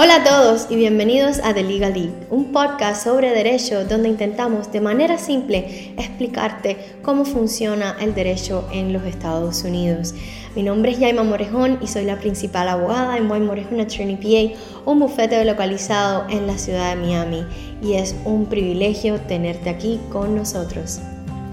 Hola 0.00 0.18
a 0.18 0.22
todos 0.22 0.68
y 0.70 0.76
bienvenidos 0.76 1.40
a 1.42 1.52
The 1.54 1.64
Legal 1.64 1.92
League, 1.92 2.14
un 2.30 2.52
podcast 2.52 3.02
sobre 3.02 3.32
derecho 3.32 3.84
donde 3.84 4.08
intentamos 4.08 4.70
de 4.70 4.80
manera 4.80 5.18
simple 5.18 5.92
explicarte 5.98 6.76
cómo 7.02 7.24
funciona 7.24 7.96
el 8.00 8.14
derecho 8.14 8.68
en 8.72 8.92
los 8.92 9.02
Estados 9.02 9.64
Unidos. 9.64 10.14
Mi 10.54 10.62
nombre 10.62 10.92
es 10.92 11.00
Yaima 11.00 11.24
Morejón 11.24 11.80
y 11.82 11.88
soy 11.88 12.04
la 12.04 12.20
principal 12.20 12.68
abogada 12.68 13.16
en 13.16 13.28
White 13.28 13.44
Morejón 13.44 13.80
Attorney 13.80 14.14
PA, 14.14 14.56
un 14.88 15.00
bufete 15.00 15.44
localizado 15.44 16.26
en 16.30 16.46
la 16.46 16.56
ciudad 16.58 16.94
de 16.94 17.02
Miami. 17.02 17.44
Y 17.82 17.94
es 17.94 18.14
un 18.24 18.46
privilegio 18.46 19.18
tenerte 19.22 19.68
aquí 19.68 19.98
con 20.12 20.36
nosotros. 20.36 21.00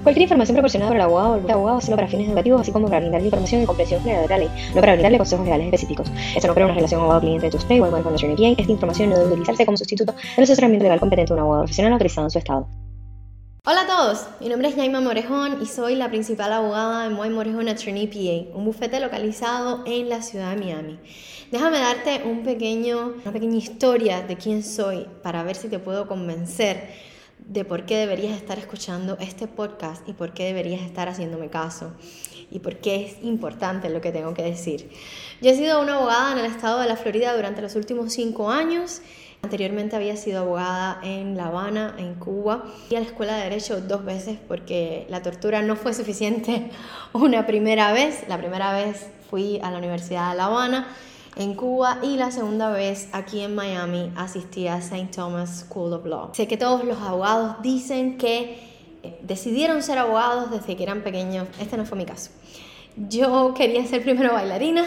Cualquier 0.06 0.22
información 0.22 0.54
proporcionada 0.54 0.90
por 0.90 0.98
el 0.98 1.02
abogado 1.02 1.32
o 1.32 1.38
el 1.38 1.50
abogado 1.50 1.82
solo 1.82 1.96
para 1.96 2.08
fines 2.08 2.28
educativos, 2.28 2.62
así 2.62 2.72
como 2.72 2.86
para 2.86 3.00
brindarle 3.00 3.26
información 3.26 3.64
y 3.64 3.66
comprensión 3.66 4.04
general 4.04 4.22
de 4.22 4.30
la 4.30 4.38
ley, 4.38 4.50
no 4.76 4.80
para 4.80 4.92
brindarle 4.92 5.18
consejos 5.18 5.46
legales 5.46 5.66
específicos. 5.66 6.12
Esto 6.36 6.48
no 6.48 6.54
crea 6.54 6.68
una 6.68 6.76
relación 6.76 7.02
abogado-cliente 7.02 7.48
de 7.48 7.52
tu 7.52 7.58
usted 7.58 7.82
o 7.82 7.90
con 7.90 8.14
la. 8.14 8.55
Esta 8.55 8.72
información 8.72 9.10
no 9.10 9.18
debe 9.18 9.32
utilizarse 9.32 9.66
como 9.66 9.78
sustituto 9.78 10.14
del 10.14 10.44
asesoramiento 10.44 10.84
legal 10.84 11.00
competente 11.00 11.30
de 11.30 11.34
un 11.34 11.40
abogado 11.40 11.64
profesional 11.64 11.94
autorizado 11.94 12.28
en 12.28 12.30
su 12.30 12.38
estado. 12.38 12.68
Hola 13.66 13.81
a 13.81 13.88
todos, 13.88 14.28
mi 14.40 14.48
nombre 14.48 14.68
es 14.68 14.76
Jaima 14.76 15.02
Morejón 15.02 15.64
y 15.64 15.66
soy 15.66 15.95
la 15.95 16.09
principal 16.09 16.53
abogada 16.53 17.08
en 17.08 17.14
Moy 17.14 17.31
Morejón 17.31 17.67
Attorney 17.67 18.06
PA, 18.06 18.56
un 18.56 18.64
bufete 18.64 19.00
localizado 19.00 19.81
en 19.88 20.08
la 20.08 20.22
ciudad 20.22 20.52
de 20.52 20.64
Miami. 20.64 21.00
Déjame 21.52 21.80
darte 21.80 22.22
un 22.26 22.44
pequeño, 22.44 23.14
una 23.23 23.31
pequeña 23.31 23.58
historia 23.58 24.22
de 24.22 24.36
quién 24.36 24.62
soy 24.62 25.08
para 25.23 25.42
ver 25.42 25.56
si 25.56 25.67
te 25.67 25.80
puedo 25.80 26.08
convencer 26.08 27.15
de 27.39 27.66
por 27.66 27.85
qué 27.85 27.98
deberías 27.98 28.35
estar 28.35 28.57
escuchando 28.57 29.17
este 29.20 29.48
podcast 29.48 30.07
y 30.07 30.13
por 30.13 30.34
qué 30.34 30.45
deberías 30.45 30.81
estar 30.81 31.07
haciéndome 31.09 31.49
caso 31.49 31.94
y 32.49 32.59
por 32.59 32.77
qué 32.77 33.05
es 33.05 33.23
importante 33.23 33.89
lo 33.89 34.02
que 34.02 34.11
tengo 34.11 34.34
que 34.34 34.44
decir. 34.44 34.89
Yo 35.41 35.52
he 35.52 35.55
sido 35.55 35.81
una 35.81 35.95
abogada 35.98 36.34
en 36.34 36.39
el 36.39 36.45
estado 36.45 36.80
de 36.80 36.88
la 36.88 36.95
Florida 36.95 37.35
durante 37.35 37.61
los 37.61 37.75
últimos 37.75 38.13
cinco 38.13 38.49
años. 38.49 39.02
Anteriormente 39.41 39.95
había 39.95 40.16
sido 40.17 40.39
abogada 40.39 40.99
en 41.03 41.38
La 41.38 41.48
Habana, 41.48 41.95
en 41.99 42.16
Cuba, 42.16 42.64
y 42.89 42.95
a 42.95 43.00
la 43.00 43.05
escuela 43.05 43.36
de 43.36 43.44
Derecho 43.44 43.81
dos 43.81 44.03
veces 44.03 44.38
porque 44.47 45.05
la 45.09 45.22
tortura 45.22 45.61
no 45.61 45.75
fue 45.75 45.94
suficiente 45.94 46.72
una 47.14 47.45
primera 47.45 47.94
vez. 47.94 48.23
La 48.27 48.38
primera 48.38 48.73
vez 48.73 49.08
fui 49.30 49.59
a 49.61 49.72
la 49.72 49.77
Universidad 49.77 50.31
de 50.31 50.38
La 50.38 50.45
Habana 50.45 50.88
en 51.36 51.53
Cuba 51.53 52.00
y 52.02 52.17
la 52.17 52.31
segunda 52.31 52.69
vez 52.69 53.09
aquí 53.11 53.41
en 53.41 53.55
Miami 53.55 54.11
asistí 54.16 54.67
a 54.67 54.78
St. 54.78 55.09
Thomas 55.14 55.66
School 55.67 55.94
of 55.94 56.05
Law. 56.05 56.30
Sé 56.33 56.47
que 56.47 56.58
todos 56.58 56.83
los 56.83 57.00
abogados 57.00 57.58
dicen 57.61 58.17
que 58.17 58.58
eh, 59.03 59.19
decidieron 59.22 59.83
ser 59.83 59.97
abogados 59.97 60.52
desde 60.52 60.75
que 60.75 60.83
eran 60.83 61.02
pequeños. 61.02 61.47
Este 61.59 61.77
no 61.77 61.86
fue 61.86 61.97
mi 61.97 62.05
caso. 62.05 62.31
Yo 62.95 63.53
quería 63.53 63.86
ser 63.86 64.03
primero 64.03 64.33
bailarina, 64.33 64.86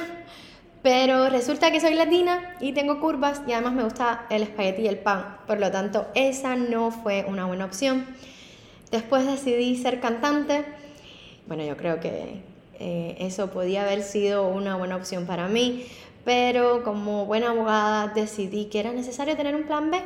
pero 0.83 1.29
resulta 1.29 1.71
que 1.71 1.81
soy 1.81 1.95
latina 1.95 2.55
y 2.61 2.73
tengo 2.73 3.01
curvas 3.01 3.43
y 3.47 3.53
además 3.53 3.75
me 3.75 3.85
gusta 3.85 4.27
el 4.31 4.43
espagueti 4.43 4.83
y 4.83 4.89
el 4.89 4.99
pan. 4.99 5.37
Por 5.47 5.61
lo 5.61 5.71
tanto, 5.71 6.07
esa 6.15 6.57
no 6.57 6.91
fue 6.91 7.27
una 7.29 7.45
buena 7.47 7.67
opción. 7.67 8.07
Después 8.91 9.27
decidí 9.27 9.77
ser 9.77 10.01
cantante. 10.01 10.65
Bueno, 11.47 11.65
yo 11.65 11.77
creo 11.77 12.01
que 12.01 12.43
eh, 12.81 13.17
eso 13.19 13.51
podía 13.51 13.83
haber 13.83 14.03
sido 14.03 14.49
una 14.49 14.77
buena 14.77 14.97
opción 14.97 15.27
para 15.27 15.49
mí, 15.49 15.87
pero 16.25 16.83
como 16.85 17.27
buena 17.27 17.51
abogada 17.51 18.09
decidí 18.09 18.67
que 18.67 18.81
era 18.81 18.93
necesario 18.93 19.37
tener 19.37 19.55
un 19.55 19.65
plan 19.65 19.91
B 19.91 20.01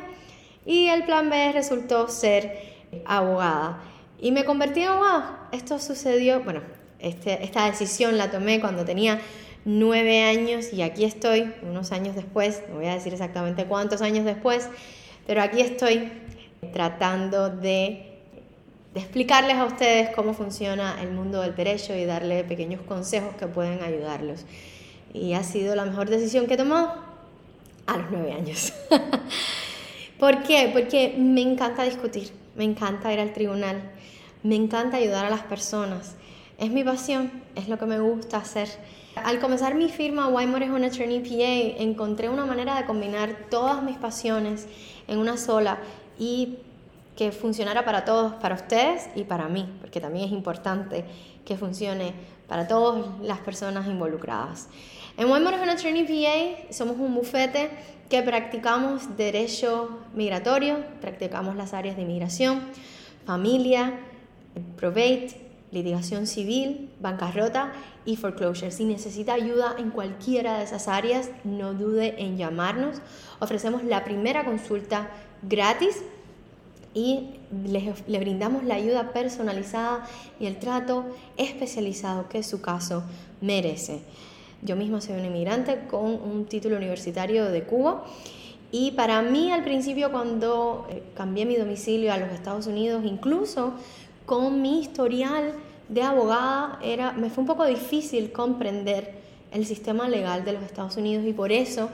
y 0.65 0.87
el 0.87 1.03
plan 1.03 1.29
B 1.29 1.51
resultó 1.51 2.07
ser 2.07 2.57
abogada. 3.05 3.81
Y 4.19 4.31
me 4.31 4.45
convertí 4.45 4.81
en 4.81 4.89
abogada. 4.89 5.49
Esto 5.51 5.79
sucedió, 5.79 6.41
bueno, 6.43 6.61
este, 6.99 7.43
esta 7.43 7.65
decisión 7.65 8.17
la 8.17 8.31
tomé 8.31 8.61
cuando 8.61 8.85
tenía 8.85 9.19
nueve 9.65 10.23
años 10.23 10.71
y 10.71 10.81
aquí 10.81 11.03
estoy, 11.03 11.53
unos 11.61 11.91
años 11.91 12.15
después, 12.15 12.63
no 12.69 12.75
voy 12.75 12.87
a 12.87 12.93
decir 12.93 13.13
exactamente 13.13 13.65
cuántos 13.65 14.01
años 14.01 14.25
después, 14.25 14.69
pero 15.27 15.41
aquí 15.41 15.61
estoy 15.61 16.11
tratando 16.71 17.49
de, 17.49 18.19
de 18.93 18.99
explicarles 18.99 19.57
a 19.57 19.65
ustedes 19.65 20.09
cómo 20.15 20.33
funciona 20.33 21.01
el 21.01 21.11
mundo 21.11 21.41
del 21.41 21.55
derecho 21.55 21.95
y 21.95 22.05
darle 22.05 22.43
pequeños 22.43 22.81
consejos 22.81 23.35
que 23.35 23.47
pueden 23.47 23.81
ayudarlos 23.83 24.45
y 25.13 25.33
ha 25.33 25.43
sido 25.43 25.75
la 25.75 25.85
mejor 25.85 26.09
decisión 26.09 26.47
que 26.47 26.55
he 26.55 26.57
tomado 26.57 26.95
a 27.85 27.97
los 27.97 28.07
nueve 28.11 28.33
años. 28.33 28.73
¿Por 30.19 30.43
qué? 30.43 30.69
Porque 30.73 31.15
me 31.17 31.41
encanta 31.41 31.83
discutir, 31.83 32.31
me 32.55 32.63
encanta 32.63 33.13
ir 33.13 33.19
al 33.19 33.33
tribunal, 33.33 33.81
me 34.41 34.55
encanta 34.55 34.97
ayudar 34.97 35.25
a 35.25 35.29
las 35.29 35.41
personas. 35.41 36.15
Es 36.57 36.71
mi 36.71 36.83
pasión, 36.83 37.31
es 37.55 37.67
lo 37.67 37.77
que 37.77 37.85
me 37.85 37.99
gusta 37.99 38.37
hacer. 38.37 38.69
Al 39.15 39.39
comenzar 39.39 39.75
mi 39.75 39.89
firma 39.89 40.27
Wymore 40.27 40.69
Home 40.71 40.87
Attorney 40.87 41.19
PA, 41.19 41.81
encontré 41.83 42.29
una 42.29 42.45
manera 42.45 42.75
de 42.77 42.85
combinar 42.85 43.47
todas 43.49 43.83
mis 43.83 43.97
pasiones 43.97 44.67
en 45.07 45.19
una 45.19 45.37
sola 45.37 45.79
y 46.17 46.57
que 47.15 47.31
funcionara 47.31 47.85
para 47.85 48.05
todos, 48.05 48.33
para 48.33 48.55
ustedes 48.55 49.09
y 49.15 49.23
para 49.23 49.47
mí, 49.47 49.69
porque 49.79 50.01
también 50.01 50.25
es 50.25 50.31
importante 50.31 51.05
que 51.45 51.57
funcione 51.57 52.13
para 52.47 52.67
todas 52.67 53.05
las 53.21 53.39
personas 53.39 53.87
involucradas. 53.87 54.69
En 55.17 55.29
Waymark 55.29 55.61
Attorney 55.69 56.03
PA 56.03 56.73
somos 56.73 56.97
un 56.97 57.13
bufete 57.13 57.69
que 58.09 58.21
practicamos 58.23 59.15
derecho 59.15 59.99
migratorio, 60.13 60.83
practicamos 61.01 61.55
las 61.55 61.73
áreas 61.73 61.95
de 61.95 62.01
inmigración, 62.01 62.61
familia, 63.25 63.99
probate, 64.75 65.39
litigación 65.71 66.27
civil, 66.27 66.91
bancarrota 66.99 67.73
y 68.05 68.15
foreclosure. 68.15 68.71
Si 68.71 68.85
necesita 68.85 69.33
ayuda 69.33 69.75
en 69.77 69.89
cualquiera 69.89 70.59
de 70.59 70.65
esas 70.65 70.87
áreas, 70.87 71.29
no 71.43 71.73
dude 71.73 72.21
en 72.21 72.37
llamarnos. 72.37 72.97
Ofrecemos 73.39 73.83
la 73.83 74.03
primera 74.03 74.45
consulta 74.45 75.09
gratis 75.41 76.03
y 76.93 77.29
le, 77.65 77.93
le, 78.07 78.19
brindamos 78.19 78.63
la 78.63 78.75
ayuda 78.75 79.11
personalizada 79.11 80.05
y 80.39 80.45
el 80.45 80.57
trato 80.57 81.05
especializado 81.37 82.29
que 82.29 82.43
su 82.43 82.61
caso 82.61 83.03
merece. 83.41 84.01
Yo 84.61 84.75
misma 84.75 85.01
soy 85.01 85.15
una 85.15 85.27
inmigrante 85.27 85.85
con 85.89 86.05
un 86.05 86.45
título 86.45 86.77
universitario 86.77 87.45
de 87.45 87.63
Cuba 87.63 88.05
y 88.71 88.91
para 88.91 89.21
mí 89.21 89.51
al 89.51 89.63
principio 89.63 90.11
cuando 90.11 90.87
eh, 90.89 91.03
cambié 91.15 91.45
mi 91.45 91.55
domicilio 91.55 92.13
a 92.13 92.17
los 92.17 92.31
Estados 92.31 92.65
Unidos, 92.67 93.03
incluso 93.05 93.73
con 94.25 94.61
mi 94.61 94.79
historial 94.79 95.53
de 95.89 96.01
abogada, 96.01 96.79
era, 96.81 97.11
me 97.11 97.29
fue 97.29 97.41
un 97.41 97.47
poco 97.47 97.65
difícil 97.65 98.31
comprender 98.31 99.13
el 99.51 99.65
sistema 99.65 100.09
legal 100.09 100.43
de 100.43 100.53
los 100.53 100.63
Estados 100.63 100.97
Unidos 100.97 101.25
y 101.27 101.33
por 101.33 101.51
eso 101.51 101.89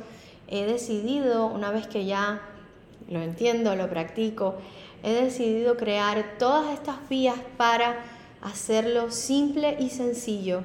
he 0.48 0.66
decidido, 0.66 1.48
una 1.48 1.72
vez 1.72 1.88
que 1.88 2.06
ya 2.06 2.42
lo 3.10 3.22
entiendo, 3.22 3.76
lo 3.76 3.90
practico, 3.90 4.56
he 5.04 5.14
decidido 5.14 5.78
crear 5.78 6.38
todas 6.38 6.74
estas 6.74 6.98
vías 7.10 7.38
para 7.58 8.04
hacerlo 8.42 9.12
simple 9.12 9.78
y 9.80 9.90
sencillo 9.90 10.64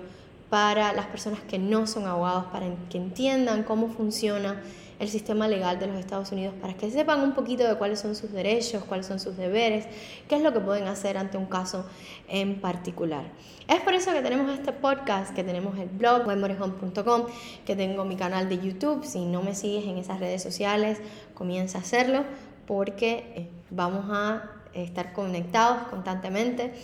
para 0.50 0.92
las 0.92 1.06
personas 1.06 1.40
que 1.40 1.58
no 1.58 1.86
son 1.86 2.06
abogados, 2.06 2.44
para 2.52 2.66
que 2.88 2.98
entiendan 2.98 3.64
cómo 3.64 3.88
funciona 3.88 4.62
el 5.00 5.08
sistema 5.08 5.48
legal 5.48 5.78
de 5.78 5.88
los 5.88 5.96
Estados 5.96 6.30
Unidos, 6.30 6.54
para 6.60 6.74
que 6.74 6.90
sepan 6.90 7.20
un 7.20 7.32
poquito 7.34 7.66
de 7.66 7.76
cuáles 7.76 7.98
son 7.98 8.14
sus 8.14 8.30
derechos, 8.30 8.84
cuáles 8.84 9.06
son 9.06 9.18
sus 9.18 9.36
deberes, 9.36 9.86
qué 10.28 10.36
es 10.36 10.42
lo 10.42 10.52
que 10.52 10.60
pueden 10.60 10.86
hacer 10.86 11.18
ante 11.18 11.36
un 11.36 11.46
caso 11.46 11.84
en 12.28 12.60
particular. 12.60 13.24
Es 13.66 13.80
por 13.80 13.94
eso 13.94 14.12
que 14.12 14.20
tenemos 14.22 14.52
este 14.52 14.72
podcast, 14.72 15.34
que 15.34 15.42
tenemos 15.42 15.76
el 15.78 15.88
blog 15.88 16.26
webmorejón.com, 16.26 17.24
que 17.66 17.74
tengo 17.74 18.04
mi 18.04 18.14
canal 18.14 18.48
de 18.48 18.58
YouTube. 18.58 19.04
Si 19.04 19.24
no 19.24 19.42
me 19.42 19.54
sigues 19.54 19.84
en 19.84 19.98
esas 19.98 20.20
redes 20.20 20.42
sociales, 20.42 20.98
comienza 21.34 21.78
a 21.78 21.80
hacerlo 21.80 22.24
porque 22.66 23.32
eh, 23.34 23.50
vamos 23.70 24.06
a 24.10 24.50
estar 24.74 25.12
conectados 25.12 25.88
constantemente 25.88 26.74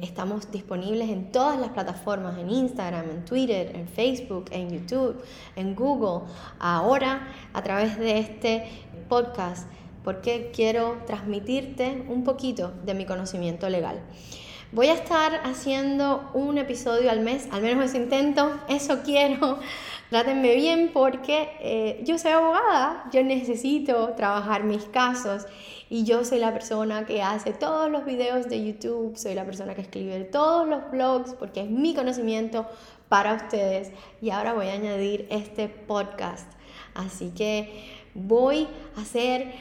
Estamos 0.00 0.50
disponibles 0.50 1.08
en 1.08 1.32
todas 1.32 1.58
las 1.58 1.70
plataformas, 1.70 2.36
en 2.36 2.50
Instagram, 2.50 3.08
en 3.08 3.24
Twitter, 3.24 3.74
en 3.74 3.88
Facebook, 3.88 4.44
en 4.50 4.68
YouTube, 4.68 5.24
en 5.56 5.74
Google, 5.74 6.28
ahora 6.58 7.28
a 7.54 7.62
través 7.62 7.98
de 7.98 8.18
este 8.18 8.68
podcast, 9.08 9.66
porque 10.04 10.50
quiero 10.54 10.98
transmitirte 11.06 12.04
un 12.10 12.24
poquito 12.24 12.74
de 12.84 12.92
mi 12.92 13.06
conocimiento 13.06 13.70
legal. 13.70 14.02
Voy 14.72 14.88
a 14.88 14.94
estar 14.94 15.42
haciendo 15.44 16.28
un 16.34 16.58
episodio 16.58 17.08
al 17.12 17.20
mes, 17.20 17.46
al 17.52 17.62
menos 17.62 17.84
eso 17.84 17.98
intento, 17.98 18.60
eso 18.68 19.02
quiero. 19.04 19.60
Trátenme 20.10 20.56
bien 20.56 20.90
porque 20.92 21.50
eh, 21.60 22.00
yo 22.04 22.18
soy 22.18 22.32
abogada, 22.32 23.04
yo 23.12 23.22
necesito 23.22 24.14
trabajar 24.16 24.64
mis 24.64 24.84
casos. 24.84 25.46
Y 25.88 26.02
yo 26.02 26.24
soy 26.24 26.40
la 26.40 26.52
persona 26.52 27.06
que 27.06 27.22
hace 27.22 27.52
todos 27.52 27.88
los 27.88 28.04
videos 28.04 28.48
de 28.48 28.64
YouTube, 28.64 29.16
soy 29.16 29.34
la 29.34 29.44
persona 29.44 29.76
que 29.76 29.82
escribe 29.82 30.24
todos 30.24 30.66
los 30.66 30.90
blogs 30.90 31.34
porque 31.34 31.60
es 31.60 31.70
mi 31.70 31.94
conocimiento 31.94 32.66
para 33.08 33.34
ustedes. 33.34 33.92
Y 34.20 34.30
ahora 34.30 34.52
voy 34.52 34.66
a 34.66 34.72
añadir 34.72 35.28
este 35.30 35.68
podcast. 35.68 36.50
Así 36.92 37.30
que 37.30 37.84
voy 38.14 38.66
a 38.96 39.02
hacer 39.02 39.52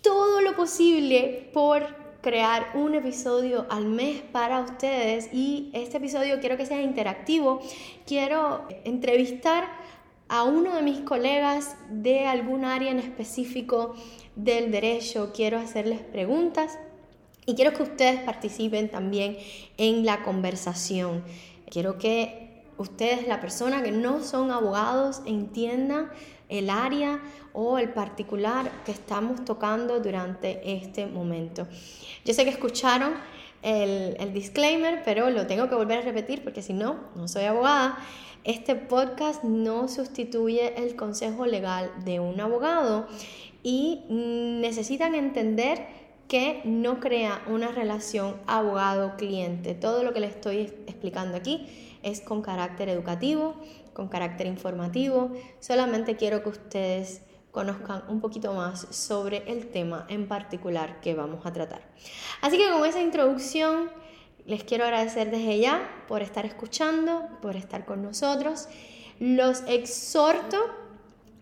todo 0.00 0.40
lo 0.42 0.54
posible 0.54 1.50
por 1.52 2.05
crear 2.26 2.72
un 2.74 2.92
episodio 2.96 3.66
al 3.70 3.86
mes 3.86 4.20
para 4.20 4.60
ustedes 4.60 5.32
y 5.32 5.70
este 5.72 5.98
episodio 5.98 6.40
quiero 6.40 6.56
que 6.56 6.66
sea 6.66 6.82
interactivo, 6.82 7.60
quiero 8.04 8.66
entrevistar 8.82 9.68
a 10.26 10.42
uno 10.42 10.74
de 10.74 10.82
mis 10.82 10.98
colegas 11.02 11.76
de 11.88 12.26
algún 12.26 12.64
área 12.64 12.90
en 12.90 12.98
específico 12.98 13.94
del 14.34 14.72
derecho, 14.72 15.30
quiero 15.32 15.56
hacerles 15.56 16.00
preguntas 16.00 16.80
y 17.46 17.54
quiero 17.54 17.72
que 17.74 17.84
ustedes 17.84 18.18
participen 18.22 18.88
también 18.88 19.36
en 19.76 20.04
la 20.04 20.24
conversación. 20.24 21.22
Quiero 21.70 21.96
que 21.96 22.64
ustedes, 22.76 23.28
la 23.28 23.40
persona 23.40 23.84
que 23.84 23.92
no 23.92 24.24
son 24.24 24.50
abogados, 24.50 25.22
entiendan 25.26 26.10
el 26.48 26.70
área 26.70 27.20
o 27.52 27.78
el 27.78 27.90
particular 27.90 28.70
que 28.84 28.92
estamos 28.92 29.44
tocando 29.44 30.00
durante 30.00 30.76
este 30.76 31.06
momento. 31.06 31.66
Yo 32.24 32.34
sé 32.34 32.44
que 32.44 32.50
escucharon 32.50 33.14
el, 33.62 34.16
el 34.18 34.32
disclaimer, 34.32 35.02
pero 35.04 35.30
lo 35.30 35.46
tengo 35.46 35.68
que 35.68 35.74
volver 35.74 35.98
a 35.98 36.02
repetir 36.02 36.44
porque 36.44 36.62
si 36.62 36.72
no, 36.72 36.96
no 37.14 37.28
soy 37.28 37.44
abogada. 37.44 37.98
Este 38.44 38.76
podcast 38.76 39.42
no 39.42 39.88
sustituye 39.88 40.80
el 40.80 40.94
consejo 40.94 41.46
legal 41.46 41.90
de 42.04 42.20
un 42.20 42.40
abogado 42.40 43.08
y 43.62 44.04
necesitan 44.08 45.16
entender 45.16 46.05
que 46.28 46.60
no 46.64 47.00
crea 47.00 47.42
una 47.46 47.68
relación 47.68 48.36
abogado-cliente. 48.46 49.74
Todo 49.74 50.02
lo 50.02 50.12
que 50.12 50.20
les 50.20 50.30
estoy 50.30 50.72
explicando 50.86 51.36
aquí 51.36 51.98
es 52.02 52.20
con 52.20 52.42
carácter 52.42 52.88
educativo, 52.88 53.54
con 53.92 54.08
carácter 54.08 54.46
informativo. 54.46 55.30
Solamente 55.60 56.16
quiero 56.16 56.42
que 56.42 56.50
ustedes 56.50 57.22
conozcan 57.52 58.02
un 58.08 58.20
poquito 58.20 58.52
más 58.52 58.86
sobre 58.90 59.50
el 59.50 59.68
tema 59.68 60.04
en 60.08 60.28
particular 60.28 61.00
que 61.00 61.14
vamos 61.14 61.46
a 61.46 61.52
tratar. 61.52 61.80
Así 62.42 62.58
que 62.58 62.70
con 62.70 62.84
esa 62.84 63.00
introducción 63.00 63.90
les 64.44 64.62
quiero 64.62 64.84
agradecer 64.84 65.30
desde 65.30 65.58
ya 65.58 66.04
por 66.06 66.22
estar 66.22 66.44
escuchando, 66.44 67.26
por 67.40 67.56
estar 67.56 67.84
con 67.84 68.02
nosotros. 68.02 68.68
Los 69.18 69.62
exhorto 69.66 70.58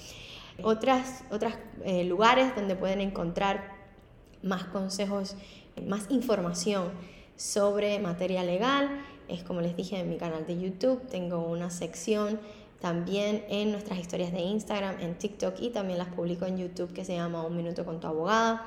Otras, 0.61 1.23
otros 1.31 1.53
eh, 1.85 2.03
lugares 2.03 2.55
donde 2.55 2.75
pueden 2.75 3.01
encontrar 3.01 3.77
más 4.43 4.65
consejos, 4.65 5.35
más 5.85 6.05
información 6.09 6.91
sobre 7.35 7.99
materia 7.99 8.43
legal 8.43 8.89
es 9.29 9.43
como 9.43 9.61
les 9.61 9.77
dije 9.77 9.99
en 9.99 10.09
mi 10.09 10.17
canal 10.17 10.45
de 10.45 10.59
YouTube, 10.59 11.07
tengo 11.07 11.47
una 11.47 11.69
sección 11.69 12.39
también 12.81 13.45
en 13.49 13.71
nuestras 13.71 13.99
historias 13.99 14.31
de 14.31 14.39
Instagram, 14.39 14.99
en 14.99 15.15
TikTok 15.15 15.55
y 15.61 15.69
también 15.69 15.99
las 15.99 16.07
publico 16.09 16.45
en 16.45 16.57
YouTube 16.57 16.91
que 16.93 17.05
se 17.05 17.13
llama 17.15 17.45
Un 17.45 17.55
Minuto 17.55 17.85
con 17.85 17.99
tu 17.99 18.07
abogada, 18.07 18.65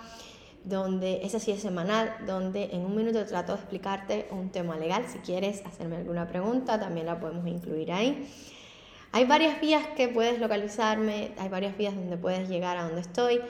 donde 0.64 1.24
esa 1.24 1.40
sí 1.40 1.50
es 1.50 1.60
semanal, 1.60 2.14
donde 2.26 2.70
en 2.72 2.82
un 2.82 2.94
minuto 2.94 3.24
trato 3.26 3.52
de 3.52 3.58
explicarte 3.58 4.28
un 4.30 4.50
tema 4.50 4.76
legal. 4.76 5.04
Si 5.08 5.19
quieres 5.19 5.66
hacerme 5.66 5.96
alguna 5.96 6.28
pregunta, 6.28 6.78
también 6.78 7.06
la 7.06 7.19
podemos 7.19 7.46
incluir 7.48 7.90
ahí. 7.90 8.28
Hay 9.14 9.26
varias 9.26 9.61
vías 9.61 9.87
que 9.88 10.09
puedes 10.09 10.41
localizarme, 10.41 11.32
hay 11.37 11.50
varias 11.50 11.76
vías 11.76 11.94
donde 11.94 12.17
puedes 12.17 12.49
llegar 12.49 12.79
a 12.79 12.85
donde 12.85 13.03
estoy 13.03 13.43